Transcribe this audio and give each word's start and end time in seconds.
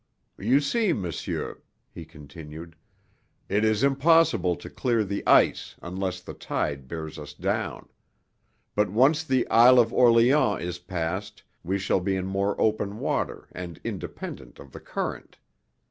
"You 0.39 0.61
see, 0.61 0.93
monsieur," 0.93 1.61
he 1.93 2.05
continued, 2.05 2.75
"it 3.47 3.63
is 3.63 3.83
impossible 3.83 4.55
to 4.55 4.67
clear 4.67 5.03
the 5.03 5.21
ice 5.27 5.75
unless 5.79 6.21
the 6.21 6.33
tide 6.33 6.87
bears 6.87 7.19
us 7.19 7.35
down; 7.35 7.87
but 8.73 8.89
once 8.89 9.23
the 9.23 9.47
Isle 9.49 9.77
of 9.77 9.93
Orleans 9.93 10.63
is 10.63 10.79
past 10.79 11.43
we 11.63 11.77
shall 11.77 11.99
be 11.99 12.15
in 12.15 12.25
more 12.25 12.59
open 12.59 12.97
water 12.97 13.47
and 13.51 13.79
independent 13.83 14.57
of 14.57 14.71
the 14.71 14.79
current. 14.79 15.37